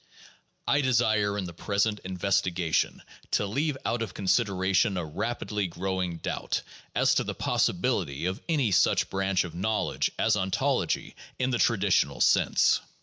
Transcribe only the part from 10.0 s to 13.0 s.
as ontology in the traditional sense.